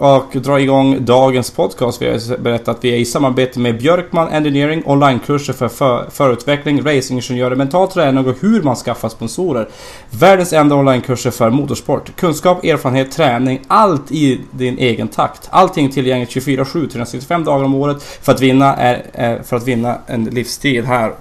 och 0.00 0.32
dra 0.32 0.60
igång 0.60 1.04
dagens 1.04 1.50
podcast. 1.50 2.02
Vi 2.02 2.06
har 2.06 2.38
berättat 2.38 2.68
att 2.68 2.84
vi 2.84 2.94
är 2.94 2.96
i 2.96 3.04
samarbete 3.04 3.58
med 3.58 3.78
Björkman 3.78 4.28
Engineering 4.28 4.82
onlinekurser 4.86 5.52
för, 5.52 5.68
för 5.68 6.06
förutveckling, 6.10 6.82
racingingenjörer, 6.82 7.56
mental 7.56 7.88
träning 7.88 8.26
och 8.26 8.36
hur 8.40 8.62
man 8.62 8.76
skaffar 8.76 9.08
sponsorer. 9.08 9.68
Världens 10.10 10.52
enda 10.52 10.74
onlinekurser 10.74 11.30
för 11.30 11.50
motorsport. 11.50 12.16
Kunskap, 12.16 12.64
erfarenhet, 12.64 13.12
träning, 13.12 13.60
allt 13.66 14.12
i 14.12 14.40
din 14.50 14.78
egen 14.78 15.08
takt. 15.08 15.48
Allting 15.50 15.90
tillgängligt 15.90 16.30
24-7, 16.30 16.64
365 16.88 17.44
dagar 17.44 17.64
om 17.64 17.74
året 17.74 18.02
för 18.02 18.32
att 18.32 18.40
vinna, 18.40 18.76
är, 18.76 19.02
eh, 19.12 19.42
för 19.42 19.56
att 19.56 19.68
vinna 19.68 19.98
en 20.06 20.24
livstid 20.24 20.84
här. 20.84 21.12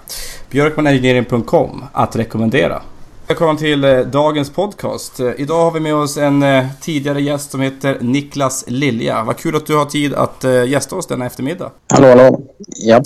Björkmanengineering.com 0.50 1.86
att 1.94 2.16
rekommendera. 2.16 2.82
Välkommen 3.30 3.58
till 3.58 3.84
eh, 3.84 4.00
dagens 4.00 4.50
podcast. 4.50 5.20
Eh, 5.20 5.32
idag 5.38 5.64
har 5.64 5.72
vi 5.72 5.80
med 5.80 5.96
oss 5.96 6.18
en 6.18 6.44
eh, 6.44 6.66
tidigare 6.82 7.22
gäst 7.22 7.52
som 7.52 7.62
heter 7.62 7.98
Niklas 8.02 8.64
Lilja. 8.68 9.24
Vad 9.24 9.38
kul 9.38 9.56
att 9.56 9.66
du 9.66 9.76
har 9.76 9.86
tid 9.86 10.14
att 10.14 10.44
gästa 10.68 10.96
oss 10.96 11.08
denna 11.08 11.26
eftermiddag. 11.26 11.72
Hallå, 11.90 12.08
hallå. 12.08 12.42
Ja. 12.68 13.02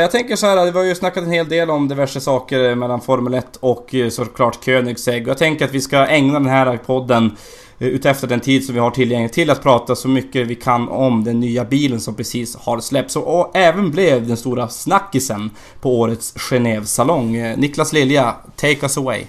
Jag 0.00 0.10
tänker 0.10 0.36
så 0.36 0.46
här, 0.46 0.64
vi 0.64 0.78
har 0.78 0.84
ju 0.84 0.94
snackat 0.94 1.24
en 1.24 1.30
hel 1.30 1.48
del 1.48 1.70
om 1.70 1.88
diverse 1.88 2.20
saker 2.20 2.74
mellan 2.74 3.00
Formel 3.00 3.34
1 3.34 3.56
och 3.60 3.94
såklart 4.10 4.64
Koenigsegg. 4.64 5.28
Jag 5.28 5.38
tänker 5.38 5.64
att 5.64 5.74
vi 5.74 5.80
ska 5.80 6.06
ägna 6.06 6.32
den 6.32 6.48
här 6.48 6.76
podden 6.86 7.36
Eh, 7.78 7.88
utefter 7.88 8.28
den 8.28 8.40
tid 8.40 8.64
som 8.64 8.74
vi 8.74 8.80
har 8.80 8.90
tillgänglig 8.90 9.32
till 9.32 9.50
att 9.50 9.62
prata 9.62 9.94
så 9.94 10.08
mycket 10.08 10.46
vi 10.46 10.54
kan 10.54 10.88
om 10.88 11.24
den 11.24 11.40
nya 11.40 11.64
bilen 11.64 12.00
som 12.00 12.14
precis 12.14 12.56
har 12.56 12.80
släppts 12.80 13.16
och, 13.16 13.56
även 13.56 13.90
blev 13.90 14.28
den 14.28 14.36
stora 14.36 14.68
snackisen 14.68 15.50
på 15.80 16.00
årets 16.00 16.34
Genève-salong. 16.36 17.36
Eh, 17.36 17.58
Niklas 17.58 17.92
Lilja, 17.92 18.34
take 18.56 18.78
us 18.82 18.98
away. 18.98 19.22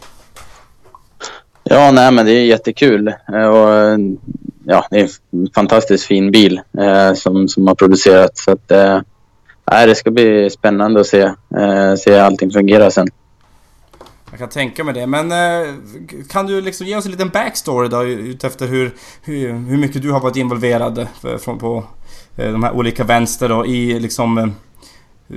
Ja, 1.64 1.92
nej 1.92 2.12
men 2.12 2.26
det 2.26 2.32
är 2.32 2.46
jättekul. 2.46 3.08
Eh, 3.08 3.48
och, 3.48 4.00
ja, 4.66 4.88
det 4.92 5.00
är 5.00 5.10
en 5.32 5.50
fantastiskt 5.56 6.06
fin 6.06 6.32
bil 6.32 6.62
eh, 6.78 7.14
som, 7.14 7.48
som 7.48 7.68
har 7.68 7.76
producerats. 7.76 8.44
Så 8.44 8.52
att, 8.52 8.72
eh, 8.72 9.02
det 9.86 9.96
ska 9.96 10.12
bli 10.12 10.50
spännande 10.50 11.00
att 11.00 11.08
se, 11.08 11.22
eh, 11.58 11.96
se 11.98 12.20
allting 12.20 12.52
fungera 12.52 12.92
sen. 12.92 13.08
Jag 14.36 14.40
kan 14.40 14.50
tänka 14.50 14.84
mig 14.84 14.94
det. 14.94 15.08
Men 15.08 15.32
eh, 15.32 15.74
kan 16.30 16.48
du 16.48 16.62
liksom 16.62 16.88
ge 16.88 16.96
oss 16.96 17.06
en 17.06 17.12
liten 17.12 17.30
backstory 17.30 17.88
då 17.88 18.04
utefter 18.04 18.68
hur, 18.68 18.96
hur, 19.22 19.54
hur 19.54 19.78
mycket 19.78 20.02
du 20.02 20.12
har 20.12 20.20
varit 20.20 20.36
involverad 20.36 20.98
eh, 20.98 21.38
från, 21.38 21.60
på 21.60 21.84
eh, 22.38 22.52
de 22.52 22.64
här 22.64 22.72
olika 22.72 23.04
vänster 23.04 23.50
då 23.50 23.66
i 23.66 24.00
liksom 24.00 24.38
eh, 24.38 24.48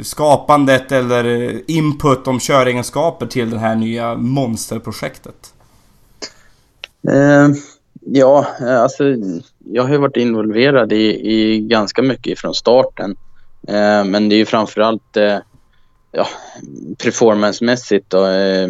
skapandet 0.02 0.92
eller 0.92 1.24
eh, 1.24 1.60
input 1.66 2.26
om 2.26 2.40
köregenskaper 2.40 3.26
till 3.26 3.50
det 3.50 3.58
här 3.58 3.74
nya 3.74 4.14
monsterprojektet? 4.14 5.54
Eh, 7.08 7.48
ja, 8.00 8.46
eh, 8.60 8.82
alltså 8.82 9.04
jag 9.64 9.82
har 9.82 9.90
ju 9.90 9.98
varit 9.98 10.16
involverad 10.16 10.92
i, 10.92 11.30
i 11.32 11.60
ganska 11.60 12.02
mycket 12.02 12.38
från 12.38 12.54
starten. 12.54 13.16
Eh, 13.68 14.04
men 14.04 14.28
det 14.28 14.34
är 14.34 14.38
ju 14.38 14.46
framförallt 14.46 15.16
eh, 15.16 15.38
ja, 16.18 16.28
performancemässigt 17.02 18.14
och 18.14 18.28
eh, 18.28 18.68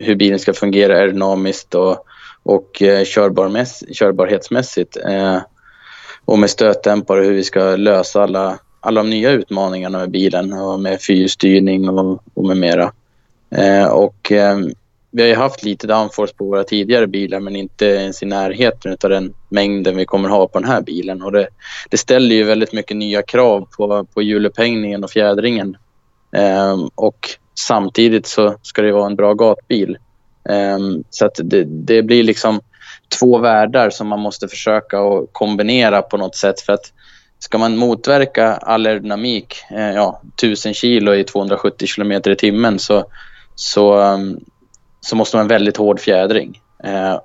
hur 0.00 0.14
bilen 0.14 0.38
ska 0.38 0.52
fungera 0.52 0.96
aerodynamiskt 0.96 1.74
och, 1.74 2.04
och 2.42 2.82
eh, 2.82 3.04
körbarhetsmässigt. 3.04 4.96
Eh, 4.96 5.38
och 6.24 6.38
med 6.38 6.50
stötdämpare 6.50 7.24
hur 7.24 7.32
vi 7.32 7.44
ska 7.44 7.76
lösa 7.76 8.22
alla, 8.22 8.58
alla 8.80 9.02
de 9.02 9.10
nya 9.10 9.30
utmaningarna 9.30 9.98
med 9.98 10.10
bilen 10.10 10.52
och 10.52 10.80
med 10.80 11.02
fyrstyrning 11.02 11.88
och, 11.88 12.22
och 12.34 12.44
med 12.44 12.56
mera. 12.56 12.92
Eh, 13.50 13.86
och 13.86 14.32
eh, 14.32 14.58
vi 15.10 15.22
har 15.22 15.28
ju 15.28 15.34
haft 15.34 15.64
lite 15.64 15.86
downforce 15.86 16.34
på 16.34 16.44
våra 16.44 16.64
tidigare 16.64 17.06
bilar 17.06 17.40
men 17.40 17.56
inte 17.56 17.86
ens 17.86 18.22
i 18.22 18.26
närheten 18.26 18.96
av 19.04 19.10
den 19.10 19.34
mängden 19.48 19.96
vi 19.96 20.04
kommer 20.04 20.28
ha 20.28 20.48
på 20.48 20.58
den 20.58 20.68
här 20.68 20.80
bilen. 20.80 21.22
Och 21.22 21.32
det, 21.32 21.48
det 21.90 21.96
ställer 21.96 22.36
ju 22.36 22.44
väldigt 22.44 22.72
mycket 22.72 22.96
nya 22.96 23.22
krav 23.22 23.68
på, 23.76 24.04
på 24.14 24.22
hjulupphängningen 24.22 25.04
och 25.04 25.10
fjädringen 25.10 25.76
Ehm, 26.32 26.88
och 26.94 27.28
samtidigt 27.54 28.26
så 28.26 28.56
ska 28.62 28.82
det 28.82 28.92
vara 28.92 29.06
en 29.06 29.16
bra 29.16 29.34
gatbil. 29.34 29.98
Ehm, 30.48 31.04
så 31.10 31.26
att 31.26 31.40
det, 31.44 31.64
det, 31.64 32.02
blir 32.02 32.22
liksom 32.22 32.60
två 33.20 33.38
världar 33.38 33.90
som 33.90 34.08
man 34.08 34.20
måste 34.20 34.48
försöka 34.48 34.98
att 35.00 35.28
kombinera 35.32 36.02
på 36.02 36.16
något 36.16 36.36
sätt. 36.36 36.60
För 36.60 36.72
att 36.72 36.92
ska 37.38 37.58
man 37.58 37.76
motverka 37.76 38.54
all 38.54 38.86
aerodynamik, 38.86 39.54
eh, 39.70 39.90
ja, 39.90 40.22
1000 40.36 40.74
kilo 40.74 41.14
i 41.14 41.24
270 41.24 41.86
kilometer 41.86 42.30
i 42.30 42.36
timmen 42.36 42.78
så, 42.78 43.04
så, 43.54 44.00
ehm, 44.00 44.40
så 45.00 45.16
måste 45.16 45.36
man 45.36 45.40
ha 45.40 45.44
en 45.44 45.48
väldigt 45.48 45.76
hård 45.76 46.00
fjädring. 46.00 46.60
Eh, 46.84 47.20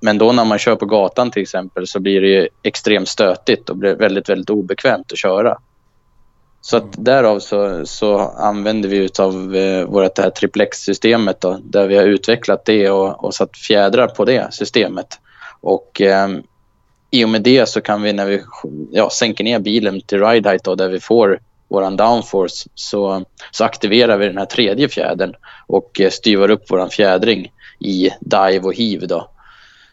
men 0.00 0.18
då 0.18 0.32
när 0.32 0.44
man 0.44 0.58
kör 0.58 0.76
på 0.76 0.86
gatan 0.86 1.30
till 1.30 1.42
exempel 1.42 1.86
så 1.86 2.00
blir 2.00 2.20
det 2.20 2.48
extremt 2.62 3.08
stötigt 3.08 3.70
och 3.70 3.76
blir 3.76 3.94
väldigt, 3.94 4.28
väldigt 4.28 4.50
obekvämt 4.50 5.12
att 5.12 5.18
köra. 5.18 5.58
Så 6.60 6.76
att 6.76 6.92
därav 6.92 7.38
så, 7.38 7.86
så 7.86 8.18
använder 8.18 8.88
vi 8.88 8.96
utav 8.96 9.56
eh, 9.56 9.84
vårt 9.84 10.14
det 10.14 10.22
här 10.22 10.30
triplex-systemet 10.30 11.40
då, 11.40 11.58
där 11.62 11.86
vi 11.86 11.96
har 11.96 12.04
utvecklat 12.04 12.64
det 12.64 12.90
och, 12.90 13.24
och 13.24 13.34
satt 13.34 13.56
fjädrar 13.56 14.08
på 14.08 14.24
det 14.24 14.54
systemet. 14.54 15.18
Och 15.60 16.00
eh, 16.00 16.28
i 17.10 17.24
och 17.24 17.28
med 17.28 17.42
det 17.42 17.68
så 17.68 17.80
kan 17.80 18.02
vi 18.02 18.12
när 18.12 18.26
vi 18.26 18.42
ja, 18.90 19.10
sänker 19.10 19.44
ner 19.44 19.58
bilen 19.58 20.00
till 20.00 20.20
ride 20.20 20.48
height 20.48 20.64
då, 20.64 20.74
där 20.74 20.88
vi 20.88 21.00
får 21.00 21.40
våran 21.68 21.96
downforce 21.96 22.68
så, 22.74 23.24
så 23.50 23.64
aktiverar 23.64 24.16
vi 24.16 24.26
den 24.26 24.38
här 24.38 24.46
tredje 24.46 24.88
fjädern 24.88 25.34
och 25.66 26.00
eh, 26.00 26.10
styvar 26.10 26.50
upp 26.50 26.70
våran 26.70 26.90
fjädring 26.90 27.52
i 27.78 28.10
dive 28.20 28.60
och 28.60 28.74
heave 28.74 29.06
då. 29.06 29.30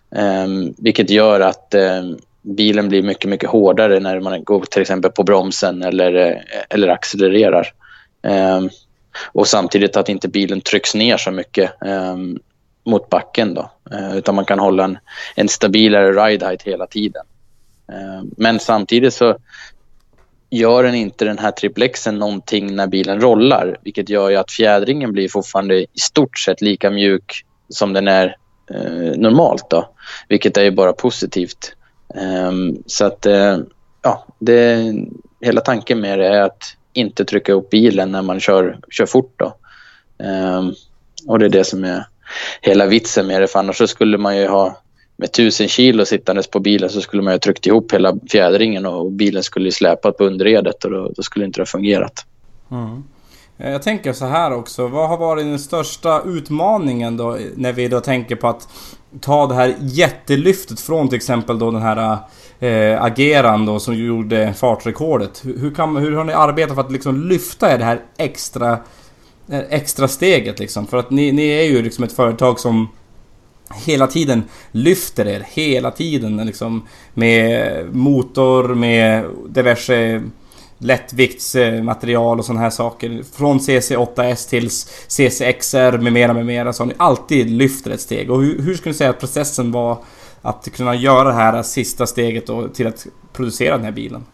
Um, 0.10 0.74
vilket 0.78 1.10
gör 1.10 1.40
att 1.40 1.76
um, 1.76 2.18
bilen 2.56 2.90
blir 2.90 3.04
mycket, 3.04 3.30
mycket 3.30 3.50
hårdare 3.50 4.00
när 4.00 4.20
man 4.20 4.44
går 4.44 4.62
till 4.62 4.82
exempel 4.82 5.12
på 5.12 5.24
bromsen 5.24 5.84
eller, 5.84 6.16
eh, 6.16 6.38
eller 6.70 6.88
accelererar. 6.88 7.74
Um, 8.22 8.70
och 9.32 9.48
samtidigt 9.48 9.98
att 9.98 10.10
inte 10.10 10.28
bilen 10.28 10.62
trycks 10.62 10.96
ner 10.96 11.18
så 11.18 11.32
mycket 11.32 11.72
um, 11.82 12.40
mot 12.86 13.10
backen 13.10 13.54
då. 13.54 13.72
Uh, 13.94 14.18
utan 14.18 14.36
man 14.36 14.46
kan 14.46 14.60
hålla 14.60 14.84
en, 14.84 14.98
en 15.36 15.48
stabilare 15.48 16.12
ride 16.12 16.46
height 16.46 16.64
hela 16.64 16.88
tiden. 16.88 17.24
Uh, 17.92 18.24
men 18.38 18.60
samtidigt 18.60 19.14
så 19.14 19.38
gör 20.50 20.84
den 20.84 20.96
inte 20.96 21.26
den 21.26 21.38
här 21.38 21.52
triplexen 21.52 22.20
någonting 22.20 22.76
när 22.76 22.88
bilen 22.88 23.22
rollar. 23.22 23.78
Vilket 23.84 24.10
gör 24.10 24.30
ju 24.30 24.36
att 24.36 24.52
fjädringen 24.52 25.12
blir 25.12 25.30
fortfarande 25.30 25.76
i 25.76 25.88
stort 25.94 26.40
sett 26.40 26.62
lika 26.62 26.90
mjuk 26.90 27.46
som 27.70 27.94
den 27.94 28.08
är 28.08 28.36
eh, 28.72 29.18
normalt. 29.18 29.70
Då, 29.70 29.90
vilket 30.28 30.58
är 30.58 30.64
ju 30.64 30.72
bara 30.72 30.94
positivt. 30.94 31.77
Um, 32.16 32.84
så 32.86 33.06
att, 33.06 33.26
uh, 33.26 33.58
ja, 34.02 34.26
det, 34.40 34.94
hela 35.42 35.62
tanken 35.62 36.00
med 36.00 36.20
det 36.20 36.28
är 36.28 36.42
att 36.42 36.64
inte 36.94 37.26
trycka 37.26 37.54
upp 37.54 37.70
bilen 37.70 38.12
när 38.12 38.22
man 38.22 38.40
kör, 38.40 38.80
kör 38.90 39.06
fort. 39.06 39.34
Då. 39.36 39.54
Um, 40.26 40.74
och 41.28 41.40
det 41.40 41.46
är 41.46 41.50
det 41.50 41.64
som 41.64 41.84
är 41.84 42.06
hela 42.62 42.86
vitsen 42.86 43.28
med 43.28 43.42
det, 43.42 43.48
för 43.48 43.60
annars 43.60 43.78
så 43.78 43.88
skulle 43.88 44.18
man 44.18 44.38
ju 44.38 44.48
ha 44.48 44.78
med 45.18 45.32
tusen 45.32 45.68
kilo 45.68 46.06
sittandes 46.06 46.48
på 46.48 46.60
bilen 46.60 46.90
så 46.90 47.02
skulle 47.02 47.24
man 47.24 47.32
ju 47.32 47.36
ha 47.36 47.40
tryckt 47.40 47.66
ihop 47.66 47.94
hela 47.94 48.18
fjädringen 48.32 48.86
och 48.86 49.12
bilen 49.12 49.44
skulle 49.44 49.72
släpat 49.72 50.18
på 50.18 50.24
underredet 50.24 50.86
och 50.86 50.92
då, 50.92 51.12
då 51.16 51.24
skulle 51.24 51.46
inte 51.46 51.60
det 51.60 51.62
ha 51.62 51.66
fungerat. 51.66 52.26
Mm. 52.72 53.04
Eh, 53.58 53.72
jag 53.72 53.84
tänker 53.84 54.14
så 54.14 54.26
här 54.26 54.54
också. 54.54 54.88
Vad 54.88 55.10
har 55.10 55.18
varit 55.18 55.46
den 55.46 55.60
största 55.60 56.22
utmaningen 56.26 57.18
då 57.18 57.38
när 57.56 57.74
vi 57.74 57.88
då 57.88 58.00
tänker 58.00 58.36
på 58.36 58.48
att 58.48 58.68
ta 59.20 59.48
det 59.48 59.56
här 59.56 59.76
jättelyftet 59.80 60.80
från 60.80 61.10
till 61.10 61.16
exempel 61.16 61.60
då 61.60 61.72
den 61.72 61.82
här 61.82 62.18
äh, 62.60 63.04
ageran 63.04 63.66
då 63.66 63.80
som 63.80 63.96
gjorde 63.96 64.54
fartrekordet. 64.54 65.42
Hur, 65.46 65.60
hur, 65.60 65.76
kan, 65.76 65.96
hur 65.96 66.16
har 66.16 66.24
ni 66.24 66.34
arbetat 66.34 66.76
för 66.76 66.82
att 66.82 66.92
liksom 66.92 67.30
lyfta 67.30 67.78
det 67.78 67.84
här 67.84 68.02
extra, 68.18 68.72
eh, 69.50 69.62
extra 69.70 70.08
steget 70.08 70.60
liksom? 70.60 70.88
För 70.88 70.98
att 70.98 71.12
ni, 71.12 71.32
ni 71.32 71.48
är 71.48 71.64
ju 71.64 71.82
liksom 71.82 72.04
ett 72.04 72.14
företag 72.14 72.60
som 72.60 72.88
hela 73.86 74.08
tiden 74.08 74.44
lyfter 74.72 75.28
er, 75.28 75.46
hela 75.50 75.92
tiden 75.92 76.38
liksom 76.38 76.88
med 77.14 77.86
motor, 77.96 78.76
med 78.76 79.26
diverse 79.50 80.24
lättviktsmaterial 80.80 82.40
och 82.40 82.46
sådana 82.46 82.62
här 82.62 82.70
saker. 82.70 83.24
Från 83.34 83.60
CC8S 83.60 84.50
till 84.50 84.70
CCXR 85.08 85.98
med 85.98 86.14
mera 86.14 86.34
med 86.34 86.46
mera 86.46 86.74
så 86.74 86.84
har 86.84 86.88
ni 86.88 86.94
alltid 86.98 87.50
lyft 87.50 87.88
ett 87.88 88.02
steg. 88.02 88.32
Och 88.32 88.42
hur, 88.42 88.62
hur 88.62 88.74
skulle 88.74 88.92
ni 88.92 88.98
säga 88.98 89.10
att 89.10 89.20
processen 89.20 89.72
var 89.72 89.98
att 90.42 90.70
kunna 90.76 90.96
göra 90.96 91.24
det 91.24 91.34
här 91.34 91.64
sista 91.64 92.08
steget 92.08 92.48
då, 92.48 92.68
till 92.68 92.88
att 92.88 93.08
producera 93.34 93.76
den 93.76 93.86
här 93.86 93.92
bilen? 93.92 94.26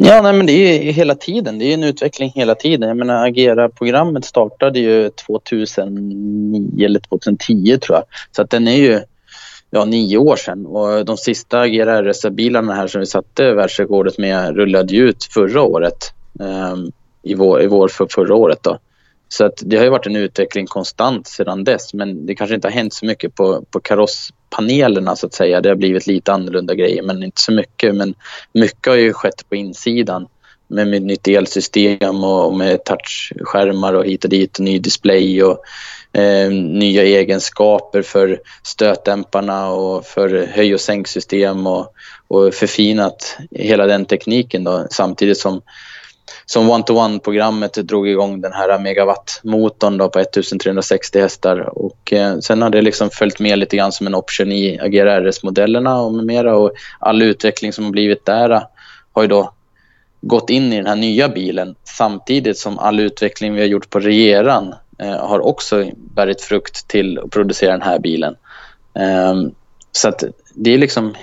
Ja, 0.00 0.22
nej, 0.22 0.32
men 0.32 0.46
det 0.46 0.52
är 0.52 0.92
hela 0.92 1.14
tiden. 1.14 1.58
Det 1.58 1.64
är 1.64 1.74
en 1.74 1.84
utveckling 1.84 2.32
hela 2.34 2.54
tiden. 2.54 2.88
Jag 2.88 2.96
menar, 2.96 3.26
Agera-programmet 3.26 4.24
startade 4.24 4.78
ju 4.78 5.10
2009 5.10 6.84
eller 6.84 7.00
2010 7.00 7.78
tror 7.78 7.98
jag. 7.98 8.04
Så 8.36 8.42
att 8.42 8.50
den 8.50 8.68
är 8.68 8.76
ju 8.76 9.00
ja, 9.70 9.84
nio 9.84 10.18
år 10.18 10.36
sedan 10.36 10.66
och 10.66 11.04
de 11.04 11.16
sista 11.16 11.68
GRRS-bilarna 11.68 12.74
här 12.74 12.86
som 12.86 13.00
vi 13.00 13.06
satte 13.06 13.52
världsrekordet 13.52 14.18
med 14.18 14.56
rullade 14.56 14.96
ut 14.96 15.24
förra 15.24 15.62
året. 15.62 16.12
Um, 16.40 16.92
i, 17.22 17.34
vår, 17.34 17.62
I 17.62 17.66
vår 17.66 17.88
för 17.88 18.06
förra 18.10 18.34
året 18.34 18.62
då. 18.62 18.78
Så 19.28 19.44
att 19.44 19.62
det 19.66 19.76
har 19.76 19.84
ju 19.84 19.90
varit 19.90 20.06
en 20.06 20.16
utveckling 20.16 20.66
konstant 20.66 21.26
sedan 21.26 21.64
dess 21.64 21.94
men 21.94 22.26
det 22.26 22.34
kanske 22.34 22.54
inte 22.54 22.68
har 22.68 22.72
hänt 22.72 22.94
så 22.94 23.06
mycket 23.06 23.34
på, 23.34 23.64
på 23.70 23.80
karosspanelerna 23.80 25.16
så 25.16 25.26
att 25.26 25.34
säga. 25.34 25.60
Det 25.60 25.68
har 25.68 25.76
blivit 25.76 26.06
lite 26.06 26.32
annorlunda 26.32 26.74
grejer 26.74 27.02
men 27.02 27.22
inte 27.22 27.40
så 27.40 27.52
mycket. 27.52 27.94
Men 27.94 28.14
mycket 28.52 28.86
har 28.86 28.96
ju 28.96 29.12
skett 29.12 29.48
på 29.48 29.56
insidan 29.56 30.26
med, 30.68 30.88
mitt 30.88 31.02
nytt 31.02 31.28
elsystem 31.28 32.24
och, 32.24 32.54
med 32.54 32.84
touchskärmar 32.84 33.94
och 33.94 34.04
hit 34.04 34.24
och 34.24 34.30
dit 34.30 34.58
och 34.58 34.64
ny 34.64 34.78
display 34.78 35.42
och 35.42 35.62
eh, 36.12 36.50
nya 36.50 37.02
egenskaper 37.02 38.02
för 38.02 38.40
stötdämparna 38.62 39.70
och 39.70 40.06
för 40.06 40.46
höj 40.46 40.74
och 40.74 40.80
sänksystem 40.80 41.66
och, 41.66 41.92
och 42.28 42.54
förfinat 42.54 43.38
hela 43.50 43.86
den 43.86 44.04
tekniken 44.04 44.64
då, 44.64 44.86
samtidigt 44.90 45.38
som 45.38 45.62
som 46.50 46.70
one-to-one-programmet 46.70 47.72
drog 47.72 48.08
igång 48.08 48.40
den 48.40 48.52
här 48.52 48.78
megawattmotorn 48.78 49.98
då 49.98 50.08
på 50.08 50.18
1360 50.18 51.20
hästar. 51.20 51.78
Och, 51.78 52.12
eh, 52.12 52.38
sen 52.38 52.62
har 52.62 52.70
det 52.70 52.82
liksom 52.82 53.10
följt 53.10 53.40
med 53.40 53.58
lite 53.58 53.76
grann 53.76 53.92
som 53.92 54.06
en 54.06 54.14
option 54.14 54.52
i 54.52 54.78
Agera 54.80 55.20
RS-modellerna 55.20 56.00
och 56.00 56.14
med 56.14 56.26
mera. 56.26 56.56
Och 56.56 56.72
all 56.98 57.22
utveckling 57.22 57.72
som 57.72 57.84
har 57.84 57.90
blivit 57.90 58.24
där 58.24 58.50
eh, 58.50 58.62
har 59.12 59.22
ju 59.22 59.28
då 59.28 59.52
gått 60.20 60.50
in 60.50 60.72
i 60.72 60.76
den 60.76 60.86
här 60.86 60.96
nya 60.96 61.28
bilen 61.28 61.74
samtidigt 61.84 62.58
som 62.58 62.78
all 62.78 63.00
utveckling 63.00 63.54
vi 63.54 63.60
har 63.60 63.68
gjort 63.68 63.90
på 63.90 64.00
Regeran 64.00 64.74
eh, 64.98 65.26
har 65.26 65.40
också 65.40 65.90
bärit 65.96 66.40
frukt 66.40 66.88
till 66.88 67.18
att 67.18 67.30
producera 67.30 67.72
den 67.72 67.82
här 67.82 67.98
bilen. 67.98 68.36
Eh, 68.94 69.34
så 69.92 70.08
att 70.08 70.24
det 70.54 70.74
är 70.74 70.78
liksom 70.78 71.14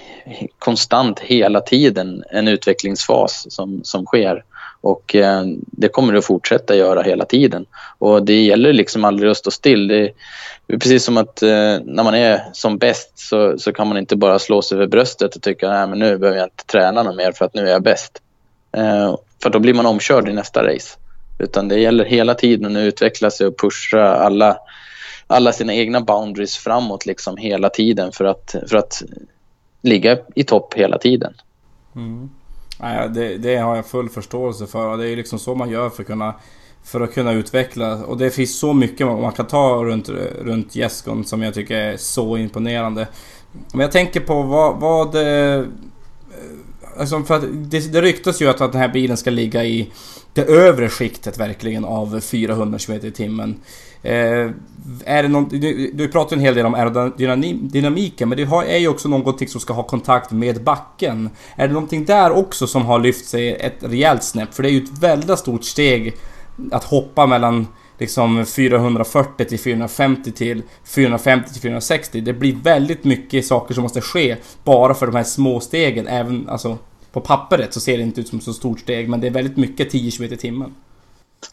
konstant 0.59 1.19
hela 1.19 1.61
tiden 1.61 2.23
en 2.31 2.47
utvecklingsfas 2.47 3.45
som, 3.49 3.83
som 3.83 4.05
sker. 4.05 4.43
Och 4.81 5.15
eh, 5.15 5.43
det 5.57 5.87
kommer 5.87 6.13
det 6.13 6.19
att 6.19 6.25
fortsätta 6.25 6.75
göra 6.75 7.01
hela 7.01 7.25
tiden. 7.25 7.65
Och 7.97 8.25
det 8.25 8.43
gäller 8.43 8.73
liksom 8.73 9.05
aldrig 9.05 9.31
att 9.31 9.37
stå 9.37 9.51
still. 9.51 9.87
Det 9.87 10.11
är 10.67 10.77
precis 10.77 11.03
som 11.03 11.17
att 11.17 11.41
eh, 11.41 11.79
när 11.83 12.03
man 12.03 12.15
är 12.15 12.41
som 12.53 12.77
bäst 12.77 13.11
så, 13.19 13.57
så 13.57 13.73
kan 13.73 13.87
man 13.87 13.97
inte 13.97 14.15
bara 14.15 14.39
slå 14.39 14.61
sig 14.61 14.77
för 14.77 14.87
bröstet 14.87 15.35
och 15.35 15.41
tycka 15.41 15.71
att 15.71 15.97
nu 15.97 16.17
behöver 16.17 16.37
jag 16.37 16.45
inte 16.45 16.65
träna 16.65 17.03
något 17.03 17.15
mer 17.15 17.31
för 17.31 17.45
att 17.45 17.53
nu 17.53 17.67
är 17.67 17.71
jag 17.71 17.83
bäst. 17.83 18.21
Eh, 18.75 19.15
för 19.43 19.49
då 19.49 19.59
blir 19.59 19.73
man 19.73 19.85
omkörd 19.85 20.29
i 20.29 20.33
nästa 20.33 20.63
race. 20.63 20.97
Utan 21.39 21.67
det 21.67 21.79
gäller 21.79 22.05
hela 22.05 22.33
tiden 22.33 22.75
att 22.75 22.81
utveckla 22.81 23.31
sig 23.31 23.47
och 23.47 23.57
pusha 23.57 24.15
alla, 24.15 24.57
alla 25.27 25.51
sina 25.51 25.73
egna 25.73 26.01
boundaries 26.01 26.57
framåt 26.57 27.05
liksom 27.05 27.37
hela 27.37 27.69
tiden 27.69 28.11
för 28.11 28.25
att, 28.25 28.55
för 28.69 28.77
att 28.77 29.03
ligga 29.81 30.17
i 30.35 30.43
topp 30.43 30.73
hela 30.73 30.97
tiden. 30.97 31.33
Mm. 31.95 32.29
Ja, 32.79 33.07
det, 33.07 33.37
det, 33.37 33.55
har 33.55 33.75
jag 33.75 33.85
full 33.85 34.09
förståelse 34.09 34.67
för. 34.67 34.97
Det 34.97 35.09
är 35.09 35.15
liksom 35.15 35.39
så 35.39 35.55
man 35.55 35.69
gör 35.69 35.89
för 35.89 36.03
att 36.03 36.07
kunna, 36.07 36.33
för 36.83 37.01
att 37.01 37.13
kunna 37.13 37.31
utveckla. 37.33 38.05
Och 38.05 38.17
det 38.17 38.31
finns 38.31 38.59
så 38.59 38.73
mycket 38.73 39.07
man 39.07 39.31
kan 39.31 39.47
ta 39.47 39.83
runt, 39.83 40.09
runt 40.41 40.75
Jeskon 40.75 41.25
som 41.25 41.43
jag 41.43 41.53
tycker 41.53 41.75
är 41.75 41.97
så 41.97 42.37
imponerande. 42.37 43.07
Men 43.71 43.81
jag 43.81 43.91
tänker 43.91 44.19
på 44.19 44.41
vad... 44.41 44.79
vad 44.79 45.15
eh, 45.15 45.65
alltså 46.97 47.23
för 47.23 47.35
att 47.35 47.43
det, 47.51 47.93
det 47.93 48.01
ryktas 48.01 48.41
ju 48.41 48.49
att, 48.49 48.61
att 48.61 48.71
den 48.71 48.81
här 48.81 48.89
bilen 48.89 49.17
ska 49.17 49.29
ligga 49.29 49.63
i 49.63 49.91
det 50.33 50.43
övre 50.43 50.89
skiktet 50.89 51.39
verkligen 51.39 51.85
av 51.85 52.19
400 52.19 52.79
km 52.79 52.99
i 53.05 53.11
timmen. 53.11 53.55
Eh, 54.01 54.51
är 55.05 55.23
det 55.23 55.27
någon, 55.27 55.49
du, 55.49 55.91
du 55.93 56.07
pratar 56.07 56.35
en 56.35 56.41
hel 56.41 56.55
del 56.55 56.65
om 56.65 56.73
aerodynamiken 56.73 58.29
men 58.29 58.37
det 58.37 58.43
är 58.43 58.77
ju 58.77 58.87
också 58.87 59.09
någonting 59.09 59.47
som 59.47 59.61
ska 59.61 59.73
ha 59.73 59.83
kontakt 59.83 60.31
med 60.31 60.63
backen. 60.63 61.29
Är 61.55 61.67
det 61.67 61.73
någonting 61.73 62.05
där 62.05 62.31
också 62.31 62.67
som 62.67 62.85
har 62.85 62.99
lyft 62.99 63.25
sig 63.25 63.55
ett 63.55 63.77
rejält 63.79 64.23
snäpp? 64.23 64.53
För 64.53 64.63
det 64.63 64.69
är 64.69 64.73
ju 64.73 64.83
ett 64.83 64.97
väldigt 64.99 65.39
stort 65.39 65.63
steg 65.63 66.13
att 66.71 66.83
hoppa 66.83 67.25
mellan 67.25 67.67
liksom 67.97 68.45
440 68.45 69.45
till 69.45 69.59
450 69.59 70.31
till 70.31 70.61
450 70.83 71.53
till 71.53 71.61
460. 71.61 72.21
Det 72.21 72.33
blir 72.33 72.55
väldigt 72.55 73.03
mycket 73.03 73.45
saker 73.45 73.73
som 73.73 73.83
måste 73.83 74.01
ske 74.01 74.37
bara 74.63 74.93
för 74.93 75.05
de 75.05 75.15
här 75.15 75.23
små 75.23 75.59
stegen. 75.59 76.07
Även 76.07 76.49
alltså, 76.49 76.77
på 77.11 77.21
pappret 77.21 77.73
så 77.73 77.79
ser 77.79 77.97
det 77.97 78.03
inte 78.03 78.21
ut 78.21 78.27
som 78.27 78.37
ett 78.37 78.45
så 78.45 78.53
stort 78.53 78.79
steg 78.79 79.09
men 79.09 79.21
det 79.21 79.27
är 79.27 79.31
väldigt 79.31 79.57
mycket 79.57 79.89
10 79.89 80.11
km 80.11 80.33
i 80.33 80.37
timmen. 80.37 80.75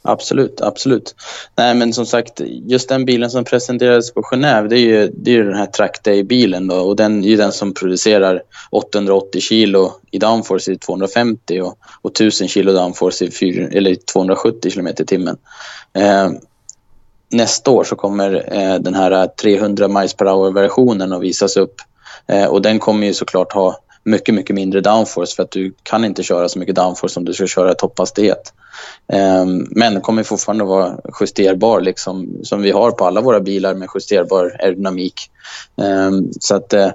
Absolut, 0.02 0.60
absolut. 0.60 1.14
Nej, 1.56 1.74
men 1.74 1.92
som 1.92 2.06
sagt, 2.06 2.40
just 2.66 2.88
den 2.88 3.04
bilen 3.04 3.30
som 3.30 3.44
presenterades 3.44 4.14
på 4.14 4.22
Genève, 4.22 4.68
det 4.68 4.76
är 4.76 4.80
ju, 4.80 5.12
det 5.14 5.30
är 5.30 5.34
ju 5.34 5.44
den 5.44 5.56
här 5.56 5.66
Trackday-bilen 5.66 6.66
då, 6.66 6.76
och 6.76 6.96
den 6.96 7.24
är 7.24 7.28
ju 7.28 7.36
den 7.36 7.52
som 7.52 7.74
producerar 7.74 8.42
880 8.70 9.40
kilo 9.40 9.92
i 10.10 10.18
downforce 10.18 10.72
i 10.72 10.78
250 10.78 11.60
och, 11.60 11.78
och 12.02 12.10
1000 12.10 12.48
kilo 12.48 12.72
downforce 12.72 13.24
i 13.24 13.30
4, 13.30 13.68
eller 13.68 13.94
270 13.94 14.70
km 14.70 14.88
i 14.88 14.94
timmen. 14.94 15.36
Eh, 15.92 16.30
nästa 17.30 17.70
år 17.70 17.84
så 17.84 17.96
kommer 17.96 18.54
eh, 18.56 18.74
den 18.74 18.94
här 18.94 19.26
300 19.26 19.88
miles 19.88 20.14
per 20.14 20.26
hour-versionen 20.26 21.12
att 21.12 21.22
visas 21.22 21.56
upp 21.56 21.74
eh, 22.26 22.44
och 22.44 22.62
den 22.62 22.78
kommer 22.78 23.06
ju 23.06 23.14
såklart 23.14 23.52
ha 23.52 23.78
mycket, 24.04 24.34
mycket 24.34 24.56
mindre 24.56 24.80
downforce 24.80 25.36
för 25.36 25.42
att 25.42 25.50
du 25.50 25.74
kan 25.82 26.04
inte 26.04 26.22
köra 26.22 26.48
så 26.48 26.58
mycket 26.58 26.74
downforce 26.74 27.20
om 27.20 27.24
du 27.24 27.34
ska 27.34 27.46
köra 27.46 27.72
i 27.72 27.74
topphastighet. 27.74 28.52
Men 29.70 29.92
men 29.92 30.00
kommer 30.00 30.22
fortfarande 30.22 30.64
vara 30.64 30.98
justerbar 31.20 31.80
liksom, 31.80 32.40
som 32.42 32.62
vi 32.62 32.70
har 32.70 32.90
på 32.90 33.04
alla 33.04 33.20
våra 33.20 33.40
bilar 33.40 33.74
med 33.74 33.88
justerbar 33.94 34.56
aerodynamik. 34.60 35.30
Ehm, 35.76 36.32
så 36.40 36.56
att 36.56 36.72
eh, 36.72 36.90